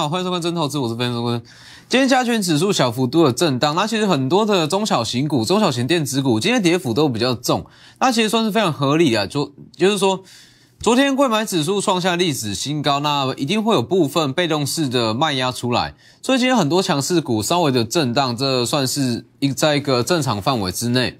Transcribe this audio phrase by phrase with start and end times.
[0.00, 1.42] 好，欢迎收看真投资，我是分析师。
[1.90, 7.66] 今天加权指数小幅度的震荡，那其实很多的中小型股、中小型电子股今天跌幅都比较重，
[7.98, 9.26] 那其实算是非常合理的。
[9.26, 10.22] 就就是说，
[10.78, 21.18] 昨天贵买指数创下历史新高，那一定会有部分被动式的卖压出来，所以今天很多强势股稍微的震荡，这算是一在一个正常范围之内。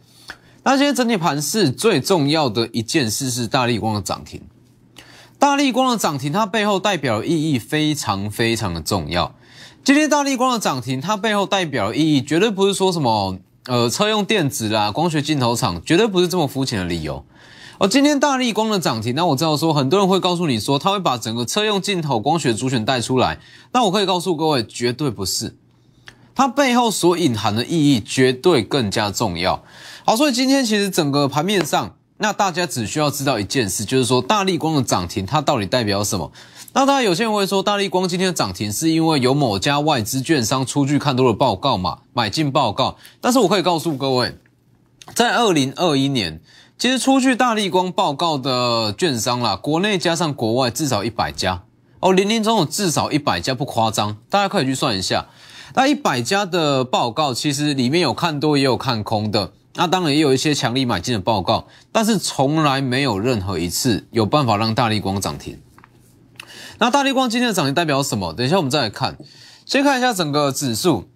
[0.62, 4.40] 那今天整体盘势最重要的一件事是大力光的涨停。
[5.40, 9.34] 大力光的涨停，它背后代表的意义非常非常的重要。
[9.82, 17.24] 今天大力光的涨停，它背后代表的意义绝对不是说什么呃车用电子啦、光学镜头厂，绝对不是这么肤浅的理由。
[17.78, 23.38] 而今天大力光的涨停，那我知道说很多人会告诉你说，他会把整个车用镜头光学主选带出来。
[23.72, 25.56] 那我可以告诉各位，绝对不是。
[26.34, 29.64] 它背后所隐含的意义，绝对更加重要。
[30.04, 31.94] 好，所以今天其实整个盘面上。
[32.22, 36.30] 那大家只需要知道一件事，就是说大力光的涨停它到底代表什么？
[36.74, 42.96] 那当然有些人会说，大力光今天的涨停是因为有某家外资券商出具看多的报告嘛，买进报告。
[43.22, 44.36] 但是我可以告诉各位，
[45.14, 46.42] 在二零二一年，
[46.78, 51.62] 其实出具大力光报告的券商啦，国内加上国外至少一百家
[52.00, 55.26] 哦，零零总有至少一百家，不夸张，大家可以去算一下。
[55.74, 59.52] 那一百家的报告，其实里面有看多也有看空的。
[59.80, 65.58] 那当然也有一些强力买进的报告，但是从来没有任何一次有办法让大力光涨停。
[66.76, 68.34] 那大力光今天的涨停代表什么？
[68.34, 69.16] 等一下我们再来看。
[69.64, 71.08] 先看一下整个指数，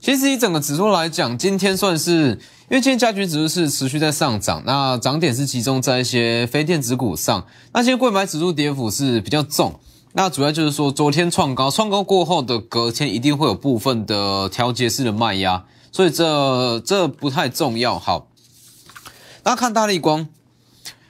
[0.00, 7.46] 其实以整个指数来讲，今天算是因为今天加权指数是持续在上涨，那涨点是集中在一些非电子股上。
[7.74, 9.78] 那今天贵买指数跌幅是比较重，
[10.14, 15.66] 那主要就是说昨天创高，创高过后的隔天一定会有部分的调节式的卖压。
[15.96, 17.98] 所以这这不太重要。
[17.98, 18.28] 好，
[19.44, 20.28] 那看大力光，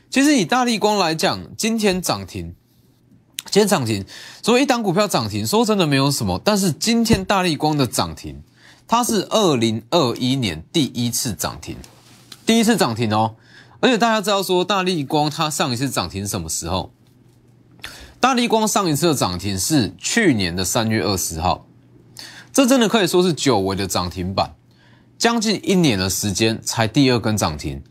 [0.08, 2.54] 其实以大力光来讲，今天涨停，
[3.46, 4.04] 今天涨停，
[4.44, 6.40] 所以一档股票涨停，说真的没有什么。
[6.44, 8.44] 但是今天大力光的涨停，
[8.86, 11.76] 它是二零二一年第一次涨停，
[12.46, 13.34] 第一次涨停哦。
[13.80, 16.92] 而且大家知道说，大力光它上一次涨停什么时候？
[18.20, 21.66] 大力光上一次的涨停是去年的三月二十号，
[22.52, 24.54] 这真的可以说是久违的涨停板。
[25.18, 27.82] 将近一年的时间才第二根涨停，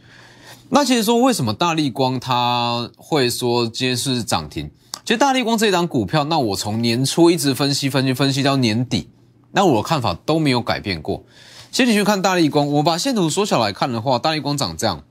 [0.70, 4.70] 那其实说为什么大力光它会说今天是涨停？
[5.04, 9.10] 其实大力光这一档股票，那我从年初一直分析分析分析到年底，
[9.52, 11.24] 那我的看法都没有改变过。
[11.72, 15.04] 先你去看大力光，我把线图缩小来看的话，大力光长这样。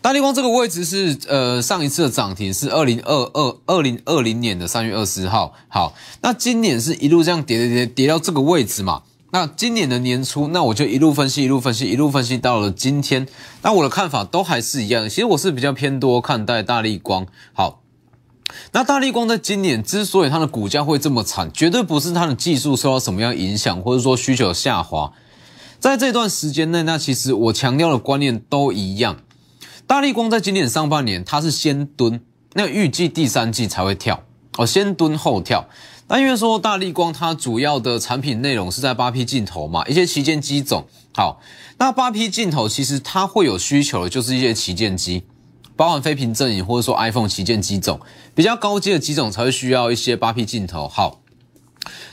[0.00, 9.02] 大力光这个位置是呃上一次的涨停是二零二二二零二零年的三月二十号，好，那今年是一路这样跌跌跌跌到这个位置嘛？
[9.32, 13.28] 那今年的年初，那我就一路分析，一路分析，一路分析到了今天。
[13.62, 17.26] 那我的看法都还是一样，其实我是比较偏多看待大力光。
[17.52, 17.80] 好，
[18.72, 25.12] 那大力光在今年之所以它的股价会这么惨，绝对不是它的技术受到什么样影响，或者说需求下滑。
[25.78, 29.20] 在这段时间内，那其实我强调的观念都一样。
[29.86, 32.20] 大力光在今年上半年，它是先蹲，
[32.54, 34.24] 那预计第三季才会跳，
[34.58, 35.68] 哦，先蹲后跳。
[36.12, 40.84] 那因为说大力光它主要的产品内容是在八 P 镜头嘛，一些旗舰机种。
[41.14, 41.40] 好，
[41.78, 45.22] 那八 P 镜头其实它会有需求的，就是一些旗舰机，
[45.76, 48.00] 包含飞屏阵营或者说 iPhone 旗舰机种，
[48.34, 50.88] 比较高阶的机种才会需要一些八 P 镜头。
[50.88, 51.20] 好，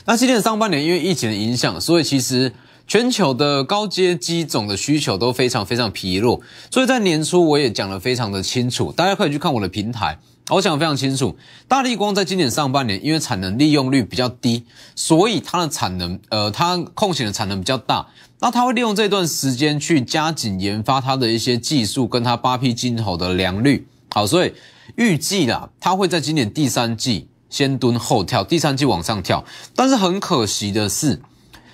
[0.04, 2.52] 那今年上半年因为疫情的影响，所以其实
[2.86, 10.20] 全球的高阶机种的需求都非常非常疲弱，所以在年初我也讲得非常的清楚，大家可以去看我的平台。
[10.50, 11.36] 我想非常清楚，
[11.66, 14.64] 大力光在今年上半年，因为产能利用率比较低，
[14.94, 18.06] 所以它的产能，呃，它空闲的产能比较大，
[18.40, 23.86] 那它会利用这段时间去加紧研发它的一些技术，跟它八 P 镜头的良率。
[24.10, 24.54] 好，所以
[24.96, 29.44] 预计啦，它会在今年第三季先蹲后跳，第三季往上跳。
[29.74, 31.20] 但是很可惜的是，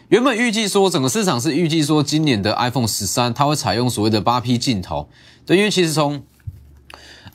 [0.08, 5.08] 原本预计说整个市场是预计说今年的 iPhone 十三它会采用所谓的八 P 镜头，
[5.46, 6.24] 对，因为其实从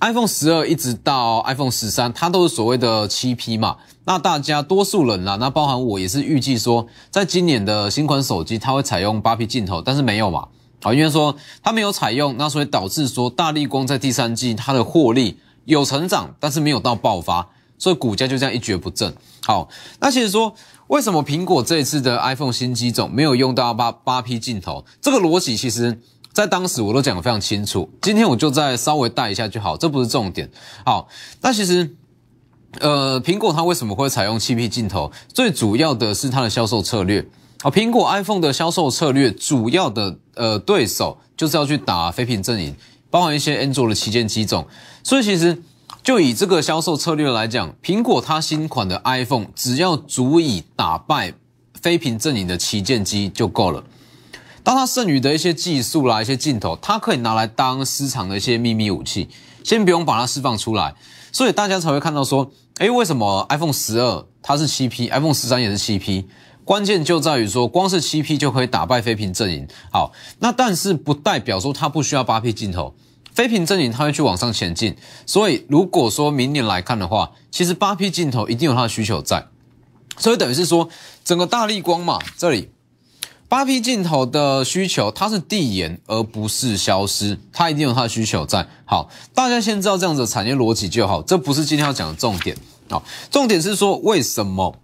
[0.01, 3.75] iPhone 十二一直到 iPhone 十三，它都是所谓的七 P 嘛。
[4.05, 10.47] 那大家多数人啦，那包含我也是预计说，在今年的新款手机它会采用八 P 镜头，但是没有嘛。
[10.83, 19.13] 啊，因为说它没有采用，那所以导致说大力光在第三季它的获利有成长，但是没有到爆发，所以股价就这样一蹶不振。
[19.45, 19.67] 好，
[19.99, 20.55] 那其实说
[20.87, 24.85] 为什么苹果这一次的 iPhone 新机种没有用到八八 P 镜头？
[25.01, 25.99] 这个逻辑其实。
[26.31, 30.49] 在当时我都讲得非常清楚，今天我就再稍微带一下就好，这不是重点。
[30.85, 31.07] 好，
[31.41, 31.95] 那其实，
[32.79, 35.11] 呃，苹果它为什么会采用七 P 镜头？
[35.33, 37.25] 最主要的是它的销售策略。
[37.61, 42.73] 好，苹果 iPhone 的销售策略主要的呃对手就是要去打非屏阵营，
[43.09, 44.65] 包含一些安卓的旗舰机种。
[45.03, 45.61] 所以其实
[46.01, 51.33] 就以这个销售策略来讲，苹果它新款的 iPhone 只要足以打败
[51.81, 53.83] 非屏阵营的旗舰机就够了。
[54.69, 59.27] 当它剩余的一些技术啦、一些镜头，它可以拿来当私藏的一些秘密武器，
[59.63, 60.93] 先不用把它释放出来。
[61.31, 66.27] 所以大家才会看到说，诶，为什么 iPhone 十二它是七 P，iPhone 十三也是七 P？
[66.63, 69.67] 关键就在于说，光是七 P 就可以打败非屏阵营。
[69.91, 72.93] 好，那但是不代表说它不需要八 P 镜头，
[73.33, 74.95] 非屏阵营它会去往上前进。
[75.25, 79.47] 所以如果说明年来看的话，其实八 P 镜头一定有它的需求在。
[80.19, 80.87] 所以等于是说，
[81.23, 82.69] 整个大力光嘛，这里
[83.49, 88.67] 八 P 镜头的需求它是递延而不是消失，它一定有它的需求在。
[88.85, 92.55] 好，大家先知道这样子的产业逻辑就好，这不是今天要讲的重点。
[92.91, 94.75] 好，重点是说为什么？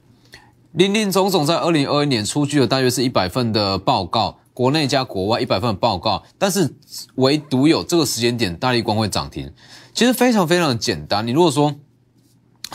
[0.71, 6.73] 林林总总在二零二一年出具了大约是一百份的报告，国内加国外一百份的报告，但是
[7.15, 9.53] 唯独有这个时间点大力光会涨停，
[9.93, 11.25] 其实非常非常的简单。
[11.27, 11.75] 你如果说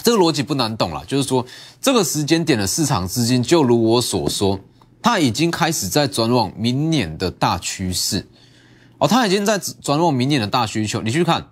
[0.05, 1.45] 这个逻辑不难懂了，就是说
[1.81, 4.61] 这个时间点的市场资金，就如我所说，
[5.03, 8.27] 它已经开始在转往明年的大趋势，
[8.99, 11.01] 哦，它已经在转往明年的大需求。
[11.03, 11.49] 你去看。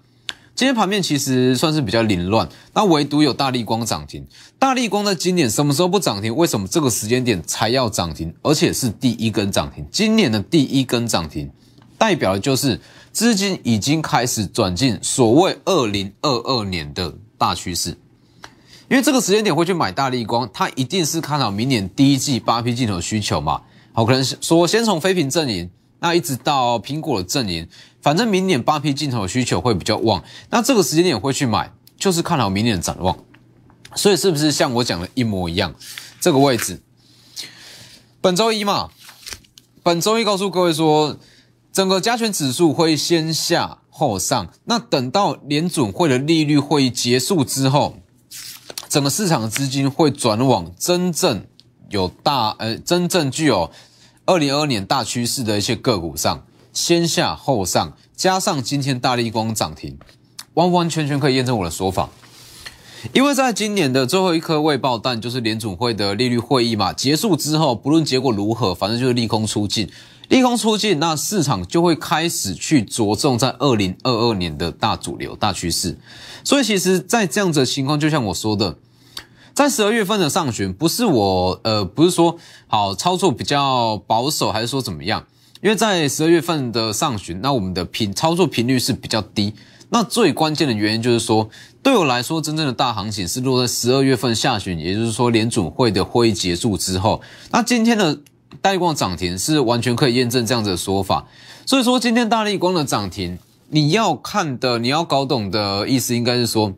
[0.54, 4.26] 今天盘面其实算是比较凌乱，那唯独有大力光涨停。
[4.58, 6.34] 大力光在今年什么时候不涨停？
[6.34, 8.34] 为什么这个时间点才要涨停？
[8.42, 11.48] 而且是第一根涨停，今年的第一根涨停，
[11.96, 12.80] 代表的就是
[13.12, 17.96] 资金已经开始转进所谓二零二二年的大趋势。
[18.88, 23.60] 因为这个时间点会去买大力光，它一定是看好明年第一季八 P 镜头需求嘛？
[23.92, 25.68] 好，可能说先从飞屏阵营，
[26.00, 27.68] 那一直到苹果的阵营。
[28.00, 33.14] 反正明年八 P 镜头需求会比较旺，那这个时间点会去买，就是看好明年的展望。
[33.94, 35.74] 所以是不是像我讲的一模一样？
[36.20, 36.80] 这个位置，
[38.20, 38.88] 本周一嘛，
[39.82, 41.18] 本周一告诉各位说，
[41.72, 44.48] 整个加权指数会先下后上。
[44.64, 47.98] 那等到联准会的利率会议结束之后，
[48.88, 51.44] 整个市场的资金会转往真正
[51.90, 53.70] 有大呃真正具有
[54.24, 56.44] 二零二二年大趋势的一些个股上。
[56.72, 59.98] 先下后上，加上今天大力光涨停，
[60.54, 62.08] 完完全全可以验证我的说法。
[63.12, 69.90] 因为在今年的最后一颗未爆弹，就是联储会的利率会议嘛，结束之后，不论结果如何，反正就是利空出尽，
[70.28, 75.98] 利空出尽，那市场就会开始去着重在二零二二年的大主流、大趋势。
[76.44, 78.76] 所以，其实，在这样子的情况，就像我说的，
[79.54, 82.36] 在十二月份的上旬，不是我呃，不是说
[82.66, 85.24] 好操作比较保守，还是说怎么样？
[85.62, 89.54] 因为在十二月份的上旬，那我们的频操作频率是比较低。
[89.90, 91.48] 那最关键的原因就是说，
[91.82, 97.22] 对我来说，真正的大行情是落在十二月份下旬，也就是说联准会的会议结束之后。
[97.50, 98.18] 那今天的
[98.60, 101.26] 大力光涨停是完全可以验证这样子的说法。
[101.66, 106.72] 所以说，今天大力光的涨停，你要看的，你要搞懂的意思，应该是说，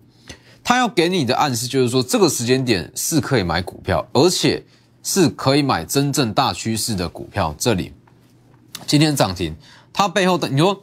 [0.64, 4.64] 他要给你的暗示就是说，这个时间点是可以买股票，而且
[5.02, 7.54] 是可以买真正大趋势的股票。
[7.56, 7.92] 这里。
[8.86, 9.54] 今天涨停，
[9.92, 10.82] 它背后的你说，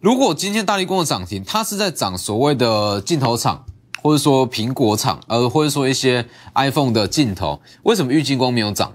[0.00, 3.64] 如果今天大力光的涨停，它是在涨所谓的镜头厂，
[4.02, 8.92] 或者说苹果厂，呃，或者说一些 iPhone 的镜头，为什么玉金光没有涨？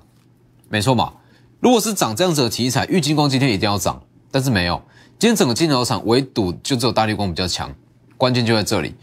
[0.70, 1.14] 没错嘛，
[1.64, 4.84] 如果是涨这样子的题材，玉金光今天一定要涨，但是没有，
[5.18, 7.74] 今天整个镜头厂唯独就只有大力光比较强，
[8.18, 8.96] 关键就在这里。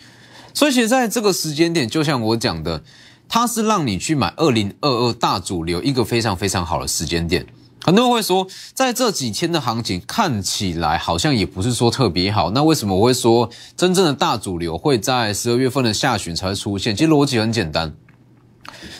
[0.52, 2.83] 所以，其实在这个时间点，就像我讲的，
[3.31, 7.47] 它是让你去买二零二二大主流一个非常非常好的时间点。
[7.83, 12.50] 很多人会说，在这几天的行情看起来好像也不是说特别好。
[12.50, 16.95] 那为什么我会说真正的大主流会在十二月份的下旬才会出现？
[16.95, 17.95] 其实逻辑很简单。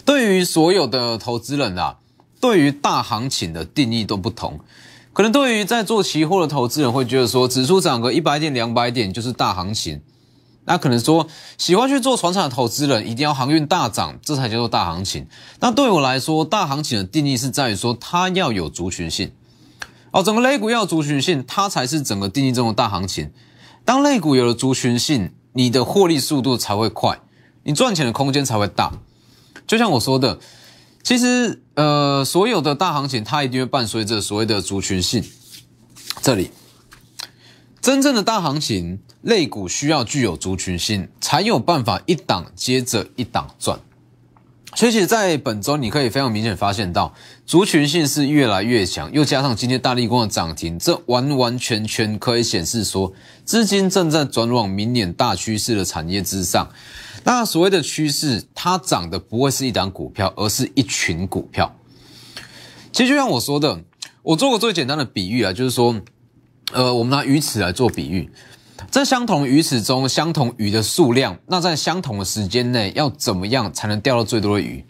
[0.07, 1.99] 对于所有的投资人啊，
[2.41, 4.59] 对于大行情的定义都不同。
[5.13, 10.01] 可能对于在做期货的投资人会觉得说，指数涨个一百点、两百点就是大行情。
[10.67, 11.27] 那可能说，
[11.59, 15.27] 喜欢去做船厂的投资人，一定要航运大涨，这才叫做大行情。
[15.59, 19.33] 那对我来说，大行情的定义是在于说，它要有族群性。
[20.13, 23.33] 哦，整个类股要族群性，它才是整个定义中的大行情。
[23.85, 27.19] 当类股有了族群性，你的获利速度才会快，
[27.65, 28.93] 你赚钱的空间才会大。
[29.67, 30.39] 就像我说的，
[31.03, 35.25] 其实呃，所有的大行情，它一定会伴随着所谓的族群性。
[36.23, 36.51] 这里。
[37.81, 43.81] 真正的大行情，类股需要具有族群性，才有办法一档接着一档赚。
[44.75, 47.15] 所以，其实在本周你可以非常明显发现到，
[47.47, 53.13] 族群性是越来越强，又加上今天大力光的涨停，这完完全全可以显示说，
[53.47, 56.69] 资金正在转往明年大趋势的产业之上。
[57.25, 61.75] 那所谓的趋势，它涨的不会是一档股票，而是一群股票。
[62.93, 63.83] 其实就像我说的，
[64.23, 66.01] 我做过最简单的比喻啊，就是说。
[66.73, 68.31] 呃，我们拿鱼池来做比喻，
[68.93, 74.85] 这相同鱼池中相同鱼的数量，那在相同的时间内要怎么样才能钓到最多的鱼？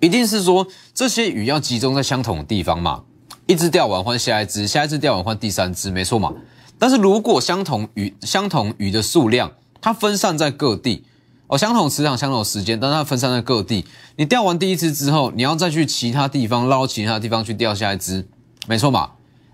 [0.00, 3.04] 一定是说这些鱼要集中在相同的地方嘛？
[3.46, 6.34] 一只钓完换下一只，下一只钓完换第三只，没错嘛？
[6.76, 11.04] 但是如果相同鱼相同鱼的数量，它分散在各地，
[11.50, 18.28] 哦，相同磁场、相同时间，但它分散在各地，你钓完第一只之后，你要再去其他地方捞其他地方去钓下一只，
[18.68, 19.10] 没错嘛？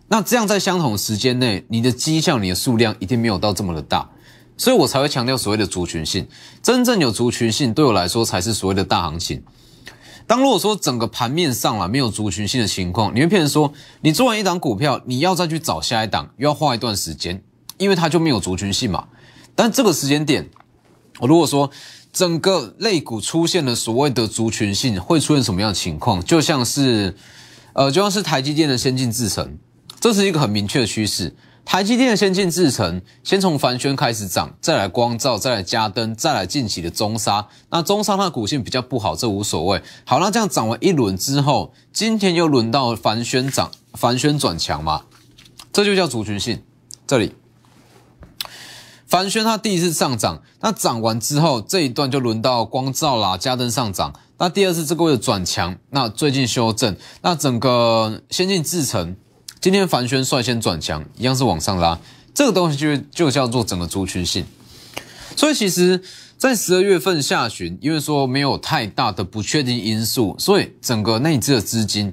[0.08, 4.10] 那这样在相同时间内，你的绩效、你的数量一定没有到这么的大，
[4.58, 6.28] 所以我才会强调所谓的族群性。
[6.62, 9.42] 真正有族群性，对我来说才是所谓的大行情。
[10.26, 13.72] 当如果说整个盘面上了没有族群性的情况，你会骗人说，
[14.02, 17.42] 你做完一档股票，你要再去找下一档，又要花一段时间，
[17.78, 19.06] 因为它就没有族群性嘛。
[19.54, 20.50] 但这个时间点，
[21.18, 21.70] 我如果说
[22.12, 26.22] 整个类股出现了所谓的族群性，会出现什么样的情况？
[26.24, 27.14] 就像是，
[27.74, 29.58] 呃，就像是台积电的先进制程，
[30.00, 31.34] 这是一个很明确的趋势。
[31.64, 37.48] 台积电的先进制程，先从凡轩开始涨，再来光照，再来嘉登，再来近期的中沙。
[37.70, 39.82] 那中沙它的股性比较不好，这无所谓。
[40.04, 45.06] 好，那这样涨完一轮之后，今天又轮到凡轩涨，凡轩转强嘛，
[45.72, 46.62] 这就叫族群性。
[47.04, 47.34] 这里，
[49.06, 54.12] 凡轩它第一次上涨，那涨完之后，这一段就轮到光照啦，嘉登上涨。
[54.38, 59.16] 那第二次这个月转强，那最近修正，那整个先进制程。
[59.60, 61.98] 今天凡轩率先转强，一样是往上拉，
[62.34, 64.44] 这个东西就就叫做整个族群性。
[65.36, 66.02] 所以其实，
[66.36, 72.12] 在十二月份下旬，因为说没有太大的不确定因素，所以整个内资的资金，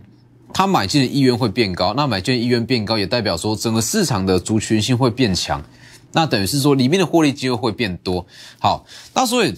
[0.53, 1.93] 它买进的意愿会变高。
[1.95, 5.63] 那买进的意愿变高，也代表说整个市场的族群性会变强。
[6.13, 8.25] 那等于是说里面的获利机会会变多。
[8.59, 9.53] 好，那所以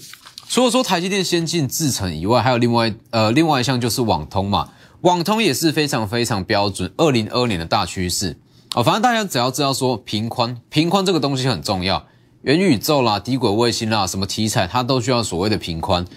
[0.50, 4.72] 除了说台积电先进制程以外，还有另外呃另外一项就是网通嘛。
[5.02, 8.40] 网通也是非常非常标准，二零二年的大趋势
[8.74, 8.82] 哦。
[8.82, 12.08] 反正大家只要知道说平宽，平宽这个东西很重要，
[12.42, 16.08] 元宇宙啦、低轨卫星啦，什么题材它都需要所谓的平宽。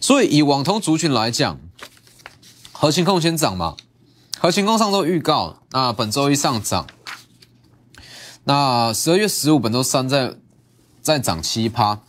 [0.00, 1.58] 所以以网通族群来讲，
[2.70, 3.74] 核心控先涨嘛，
[4.38, 6.86] 核心控上周预告，那本周一上涨，
[8.46, 10.34] 那十二月十五本周三再
[11.00, 12.00] 再涨七趴。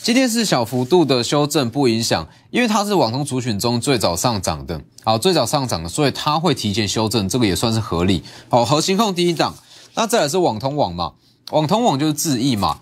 [0.00, 8.22] 今天是小幅度的修正，不影响，因为它是网通族群中最早上涨的，好，最早上涨的，所以它会提前修正，这个也算是合理。
[8.48, 9.54] 好，核心控第一档，
[9.94, 11.14] 那再来是网通网嘛，
[11.50, 12.80] 网通网就是智易嘛，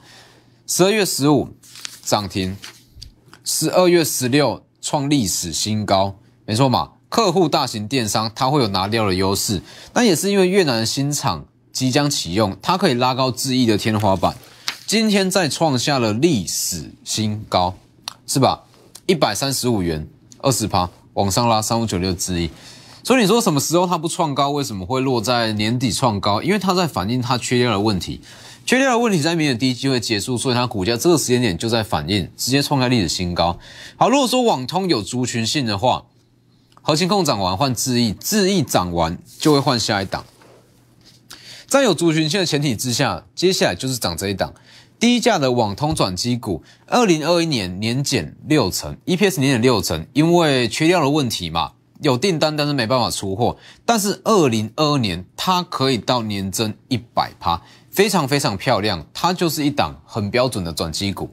[0.66, 1.49] 十二月十五
[2.04, 2.57] 涨停，
[3.45, 9.62] 十二月十六创历史新高，没错嘛，客户大型电商它会有拿掉的优势，
[9.95, 11.47] 那也是因为越南的新厂
[11.80, 14.37] 即将启用，它可以拉高智易的天花板。
[14.87, 17.75] 今天再创下了历史新高，
[18.26, 18.64] 是吧？
[19.06, 20.06] 一百三十五元，
[20.42, 22.50] 二十趴往上拉，三五九六之一。
[23.02, 24.50] 所以你说什么时候它不创高？
[24.50, 26.42] 为什么会落在年底创高？
[26.42, 28.20] 因为它在反映它缺料的问题，
[28.66, 33.58] 缺料的问题在明年第一季会结束，所以它股价这个时间点就在反映，直接创下历史新高。
[33.96, 36.04] 好，如果说网通有族群性的话，
[36.82, 40.26] 核心控涨完换智易，智易涨完就会换下一档。
[41.70, 44.52] 在有族群性的前提之下，接下来就是涨这一档。
[44.98, 51.70] 低价的网通转机股，二零二一年年减六成，EPS 年减六成，因为缺料的问题嘛，
[52.02, 53.56] 有订单但是没办法出货。
[53.86, 61.30] 但是二零二二年它可以到年增一百趴，非常非常漂亮，它就是一档很标准的转机股。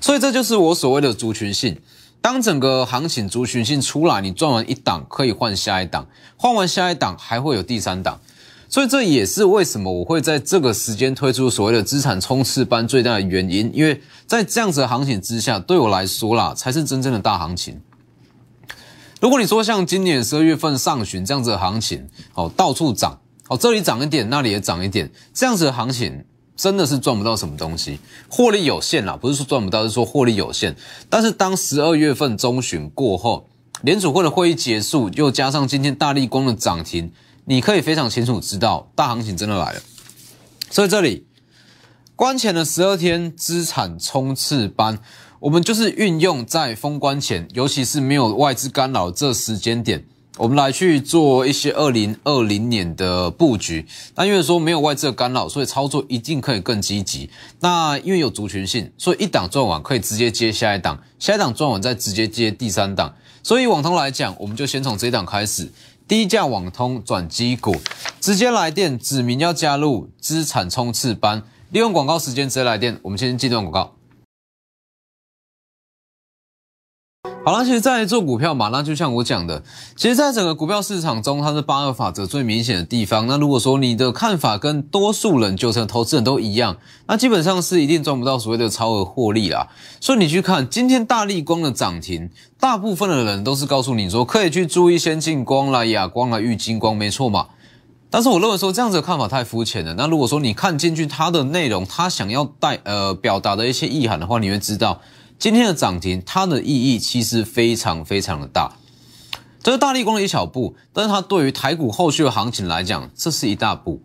[0.00, 1.76] 所以这就是我所谓的族群性。
[2.20, 6.06] 当整个行情族群性出来，你赚完一档可以换下一档，
[6.36, 8.20] 换完下一档还会有第三档。
[8.70, 17.80] 所以这也是为什么我会在这个时间推出所谓的资产冲刺班最大的原因，因为在这样子的行情之下，对我来说啦，才是真正的大行情。
[19.20, 26.24] 如果你说像今年十二月份上旬这样子的行情，哦，到处涨，哦，这里涨一点，那里也涨一点，这样子的行情
[26.54, 27.98] 真的是赚不到什么东西，
[28.28, 30.76] 获利有限啦，不是说赚不到，是说获利有限。
[31.08, 33.48] 但是当十二月份中旬过后，
[33.82, 37.10] 联储会的会议结束，又加上今天大力光的涨停。
[37.50, 39.82] 你可以非常清楚知道，大行情真的来了。
[40.70, 41.26] 所以这里
[42.14, 45.00] 关前的十二天资产冲刺班，
[45.40, 50.04] 我们就是运用在封关前，尤其是没有外资干扰这时间点，
[50.36, 53.84] 我们来去做一些二零二零年的布局。
[54.14, 57.28] 那因为说没有外资的干扰，所以操作一定可以更积极。
[57.58, 63.12] 那因为有族群性，所以一档赚完可以直接接下一档，下一档赚完再直接接第三档。
[63.42, 65.72] 所以网通来讲，我们就先从这一档开始。
[66.10, 67.80] 低价网通转机股，
[68.20, 71.40] 直接来电指明要加入资产冲刺班，
[71.70, 72.98] 利用广告时间直接来电。
[73.02, 73.94] 我们先进段广告。
[77.42, 79.62] 好了，其实，在做股票嘛，那就像我讲的，
[79.96, 83.26] 其实，在整个股票市场中，它是八二法则最明显的地方。
[83.26, 89.68] 那如果说你的看法跟多数人、九成投资人都一样，那基本上是一定赚不到所谓的超额获利啦。
[90.00, 92.28] 所以你去看今天大力光的涨停，
[92.60, 97.46] 大部分的人都是告诉你说可以去注意先进光啦、亚光啦、玉金光，没错嘛。
[98.10, 99.94] 但是我认为说这样子的看法太肤浅了。
[99.94, 105.00] 那如果说你看进去它的内容，它想要带呃表达的一些意涵的话，你会知道。
[105.40, 108.72] 今天的涨停，它的意义其实非常非常的大，
[109.62, 114.02] 这是大力光的一小步，但是它对于台股后续的行情来讲，这是一大步。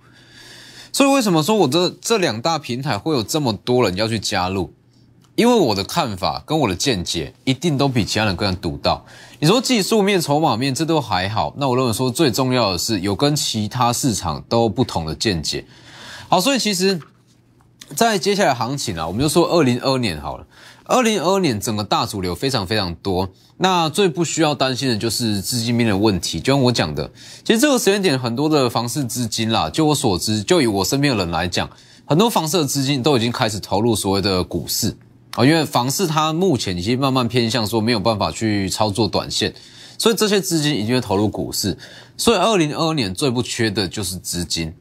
[0.94, 4.74] 所以为什么说我这这两大平台会有这么多人要去加入？
[5.36, 9.06] 因为我的看法跟我的见解一定都比其他人更独到。
[9.42, 15.65] 你说技术面、筹码面这都还好，那我认为说最重要的是有跟其他市场都不同的见解。
[16.30, 16.98] 好，所以其实，
[17.94, 20.48] 在接下来行情啊，我们就说二零二年好了。
[20.88, 23.27] 二零二二年整个大主流非常非常多，
[23.58, 26.39] 那最不需要担心的就是资金面的问题。
[26.39, 27.12] 就像我讲的，
[27.44, 31.68] 其实这个时间点很多的房市资金啦，就我所知，就以我身边的人来讲，
[32.06, 34.96] 很多房市的资金都已经开始投入所谓的股市
[35.32, 39.51] 啊，因为房市它目前已经慢慢偏向说没有办法去操作短线，
[39.98, 41.75] 所以这些资金已经会投入股市。
[42.15, 44.72] 所以二零二二年最不缺的就是资金。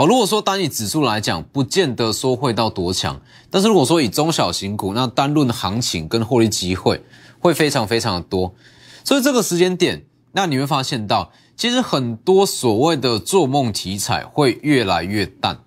[0.00, 7.04] 好，如果说单以指数来讲，不见得说会到多强，但是如果说以中小型股，那单论行情跟获利机会
[7.38, 8.54] 会非常非常的多，
[9.04, 15.58] 所以这个时间点，那你会发现到，其实很多所谓的做梦题材会越来越淡。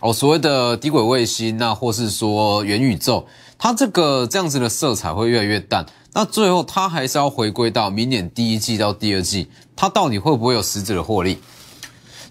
[0.00, 3.26] 哦，所谓的低轨卫星，那或是说元宇宙，
[3.58, 11.40] 它这个这样子的色彩会越来越淡，那最后它还是要回归到明年第一季到第二季，它到底会不会有实质的获利？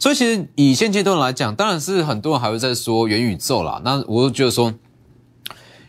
[0.02, 3.80] 所以其实以现阶段来讲，当然是很多人还会在说元宇宙啦。
[3.86, 4.74] 那我就觉得说，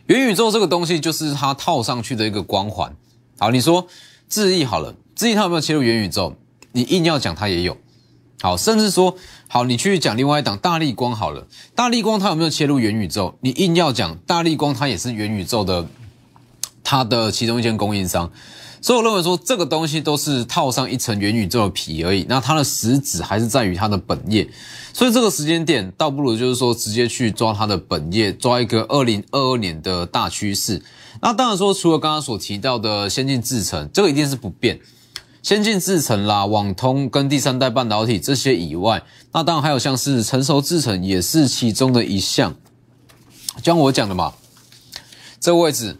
[0.05, 2.95] 元宇宙这个东西就是它套上去的一个光环。
[3.39, 3.87] 好，你说
[4.29, 6.35] 智毅好了，智毅它有没有切入元宇宙？
[6.73, 7.75] 你硬要讲它也有。
[8.39, 9.15] 好，甚至说
[9.47, 13.33] 好，你去讲另外一档大力光好了，大力光它有没有切入元宇宙？
[13.41, 15.87] 你硬要讲大力光它也是元宇宙的，
[16.83, 18.31] 它的其中一间供应商。
[18.83, 24.45] 所以我认为说这个东西都是套上一层元宇宙的皮而已，那它的实质还是在于它的本业。
[24.91, 30.81] 所以这个时间点倒不如就是说直接去抓它的本业，抓一个二零二二年的大趋势。
[31.21, 34.77] 那当然说除了刚刚所提到的先进制程，这个一定是不变，
[35.41, 42.53] 先进制程啦、网通跟第三代半导体这些以外，那当然还有像是成熟制程也是其中的一项。
[43.55, 44.33] 就像我讲的嘛，
[45.39, 45.95] 这个位置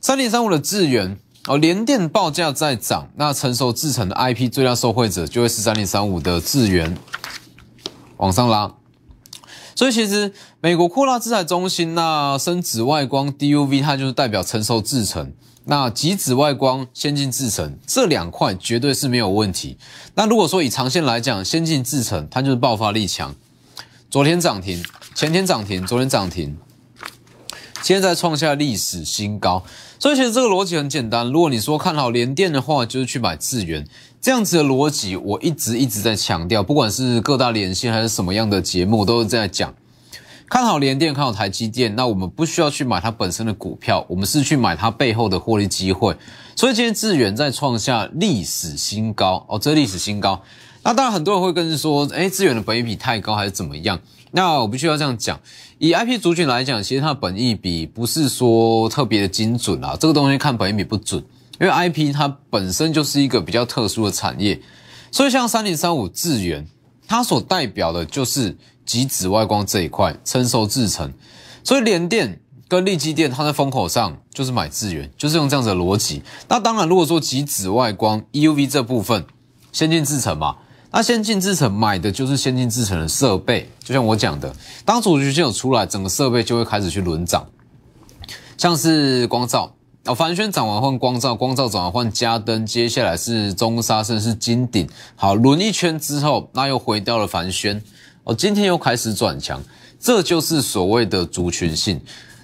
[0.00, 1.18] 三零三五的智源。
[1.46, 6.96] 哦，联电报价在涨，那成熟制成的 IP 最大受惠者就会是三零三五的智源
[8.16, 8.74] 往上拉，
[9.76, 15.32] 所以其实美国扩大制裁中心，那深紫外光 DUV 它就是代表成熟制成，
[15.66, 19.78] 那极紫外光先进制成这两块绝对是没有问题。
[20.16, 23.32] 那如果说以长线来讲，先进制成它就是爆发力强，
[24.10, 26.58] 昨天涨停，前天涨停，昨天涨停，
[27.86, 29.62] 现在创下历史新高。
[30.00, 33.86] 所以其实这个逻辑很简单，如果你说看好联电的话，就是去买智源
[34.20, 39.72] 这样子的逻辑，我一直一直在强调，不管是各大连线还是什么样的节目，都是在讲
[40.48, 41.94] 看好联电，看好台积电。
[41.94, 46.16] 那我们不需要去买它本身的股票，我们是去买它背后的获利机会。
[46.56, 50.42] 所以今天智源在创下历史新高哦，这历史新高。
[50.82, 54.00] 那当然很多人会跟说，哎，智源的本益比太高还是怎么样？
[54.32, 55.40] 那我必须要这样讲。
[55.78, 61.22] 以 IP 族群来讲，其实它本益比不是说特别的精准啊，这个东西看本益比不准，
[61.60, 64.60] 因为 IP 它本身就是一个比较特殊的产业，
[65.10, 66.66] 所以像三零三五智源，
[67.06, 71.12] 它所代表的就是极紫外光这一块成熟制程，
[71.62, 76.22] 所以联电跟力基电它在风口上就是买智源，就是用这样子的逻辑。
[76.48, 79.24] 那当然，如果说极紫外光 EUV 这部分
[79.72, 80.56] 先进制程嘛。
[80.90, 87.46] 那先进制程买的就是先进制程的设备，就像我讲的，当主局线有出来，整个设备就会开始去轮涨，
[88.56, 89.74] 像是光照
[90.06, 97.82] 哦，凡轩涨完换光照，光照涨完换加灯，接下来是中沙，甚至是金鼎，好轮一圈之后，那又回到了凡轩
[98.24, 99.62] 哦，今天又开始转强，
[100.00, 102.00] 这就是所谓的族群性。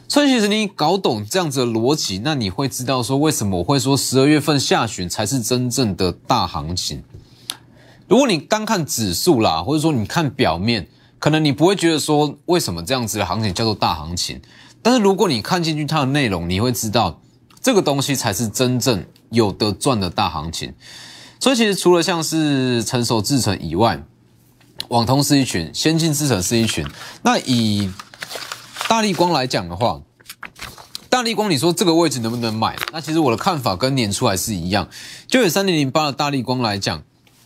[0.09, 7.03] 所以其实你搞懂这样子的逻辑，那你会知道说为什么我会说十二月份下旬才是真正的大行情。
[8.13, 10.87] 如果你单看指数啦，或者说你看表面，
[11.19, 14.39] 可能你不会觉得说为什么这样子的行情叫做大行情。
[14.83, 17.23] 但是如果你看进去它的内容，你会知道
[17.63, 20.75] 这个东西才是真正有得赚的大行情。
[21.41, 24.03] 所以其实除了像是成熟制程以外，
[24.89, 26.87] 网通是一群，先进制程是一群。
[27.23, 27.91] 那以
[28.91, 30.03] 大力光来讲的话，
[31.09, 32.77] 大力光，你说这个位置能不能买？
[32.93, 34.87] 那其实我的看法跟年初还是一样，
[35.27, 37.03] 就以三零零八的大力光来讲，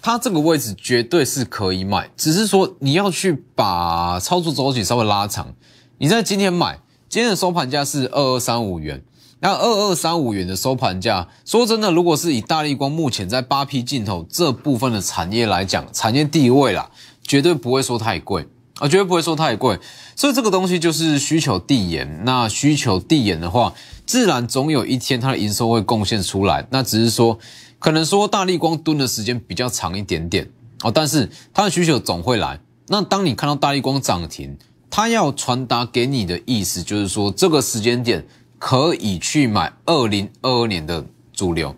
[0.06, 5.52] 它这个位置绝对是可以买，只是说你要去把操作周期稍微拉长。
[5.98, 9.02] 你在今天买，今天的收盘价是二二三五元，
[9.40, 16.88] 那二二三五元的收盘价，说真的，如果是以大力光目前在八 P 镜头这部分的产业来讲，产业地位啦，
[17.26, 18.46] 绝对不会说太贵。
[18.78, 19.80] 啊，绝对不会说太贵，
[20.14, 22.24] 所以这个东西就是需求递延。
[22.26, 23.72] 那需求递延的话，
[24.04, 26.66] 自然总有一天它的营收会贡献出来。
[26.70, 27.38] 那只是说，
[27.86, 30.50] 可能说大力光蹲的时间比较长一点点
[30.82, 32.58] 哦，但是它的需求总会来。
[32.88, 34.58] 那当你看到大力光涨停，
[34.90, 38.26] 它要传达给你的意思就是说，这个时间点
[38.58, 41.76] 可以去买二零二二年的主流。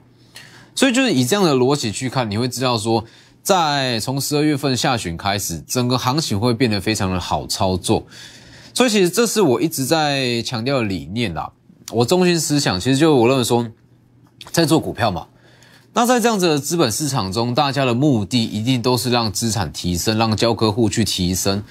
[0.75, 3.05] 所以就是以这样的逻辑去看，你会知道说。
[3.43, 8.07] 在从十二月份下旬开始，整个行情会变得非常的好操作，
[8.75, 11.51] 所以其实这是我一直在强调的理念啦。
[11.91, 13.67] 我中心思想其实就我认为说，
[14.51, 15.27] 在做股票嘛，
[15.95, 21.63] 那在这样子的资本市场中，大家的目的一定都是让资产提升，让交割户去提升。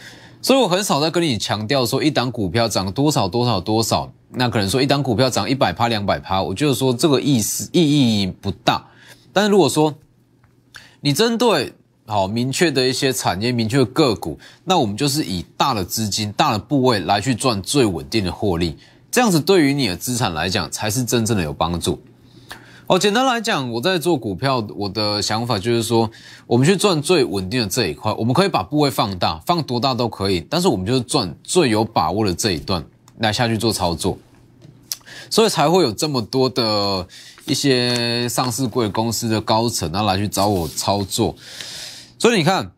[0.42, 8.86] 所以我很少在跟你强调说，一档股票涨多少多少多少，那可能说一档股票涨一百趴两百趴，我就是说这个意思意义不大。
[9.32, 9.96] 但是如果说，
[11.02, 11.74] 你针对
[12.06, 18.78] 好明确的一些产业、明确个股，那我们就是以大的资金、大的部位来去赚最稳定的获利，
[19.10, 22.02] 这样子对于你的资产来讲才是真正的有帮助。
[22.88, 26.10] 哦，简单来讲，我在做股票，我的想法就是说，
[26.48, 32.86] 我们去赚最稳定的这一块，我们可以把部位放大，放多大都可以，但是我们就是赚最有把握的这一段
[33.20, 34.18] 来下去做操作，
[35.30, 37.08] 所以才会有这么多的。
[37.48, 41.34] 一些上市贵公司的高层，然后来去找我操作，
[42.20, 42.74] 所以你看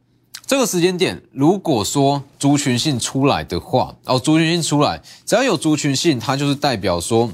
[0.46, 7.32] 这个时间点，如果说族群性出来的话，哦，族群性出来，只要有族群性，它就是代表说，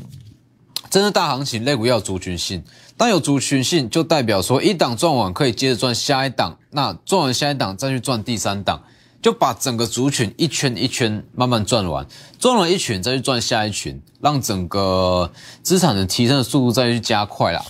[0.96, 2.64] 真的大行情，类股要族群性，
[2.96, 8.82] 当有族群性，就代表说一档赚完可以接着赚下一档，那赚完下一档再去赚第三档。
[9.22, 12.08] 就把整个族群一圈一圈慢慢转完，
[12.40, 17.62] 转了一群再去转下一群，让整个资产的提升的速度再去加快啦。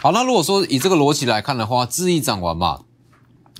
[0.00, 2.82] 好，那如果说以这个逻辑来看的话，智易涨完嘛，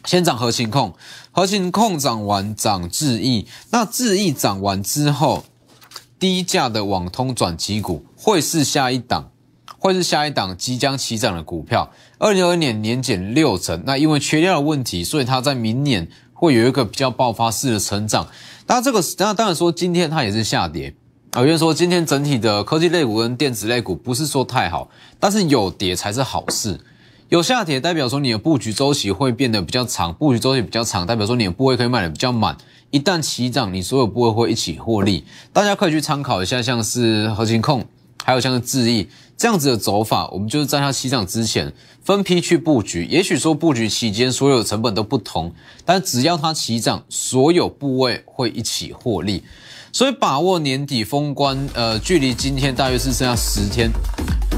[0.05, 0.95] 先涨核心控，
[1.33, 5.43] 核心控涨完涨智易，那智易涨完之后，
[6.21, 9.31] 低价的网通转机股会是下一档，
[9.79, 11.93] 会是下一档即将起涨的股票。
[12.19, 16.09] 二零二一年年减六成，那因为缺料的问题，所以它在明年。
[16.39, 18.29] 会有一个比较爆发式的成长，
[18.67, 20.95] 那这个那当然说今天它也是下跌
[21.31, 26.79] 啊，因为说今天整体的科技类股跟电子类股不是说太好，但是有跌才是好事，
[27.31, 32.55] 有下跌代表说你的布局周期会变得比较长，布局周期比较长，代表说你的部位可以卖的比较满，
[32.91, 37.83] 一旦起涨，你所有部位会一起获利，大家可以去参考一下，像是核心控。
[38.25, 43.05] 还有像是智易这样子的走法，我们就是在它起涨之前分批去布局。
[43.05, 45.53] 也许说布局期间所有的成本都不同，
[45.85, 49.43] 但只要它起涨，所有部位会一起获利。
[49.93, 53.91] 所以把握年底封关，呃，距离今天大约是剩下十天，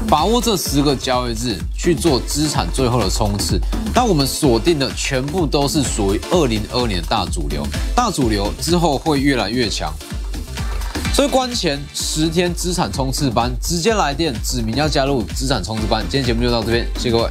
[0.09, 3.57] 把握这十个交易日去做资产最后的冲刺。
[3.95, 9.93] 那我们锁定的全部都是属于二零二年的大主流，大主流之后会越来越强。
[11.11, 16.01] 所以关前十天资产冲刺班，直接来电指明要加入资产冲刺班。
[16.03, 17.29] 今天节目就到这边，谢谢各位。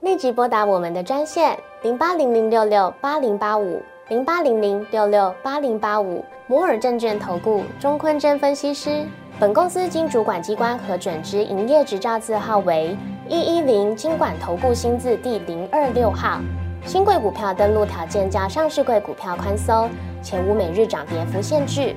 [0.00, 9.06] 立即拨打我们的专线零八零零六六八零八五零八零零六六八零八五摩尔证券投顾钟坤真分析师。
[9.38, 12.96] 本公司经主管机关核准之营业执照字号为
[13.28, 16.40] 一一零金管投顾新字第零二六号。
[16.84, 19.88] 新贵股票登录条件较上市贵股票宽松。
[20.22, 21.96] 且无每日涨跌幅限制，